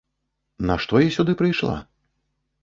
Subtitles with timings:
[0.69, 1.77] Нашто я сюды прыйшла?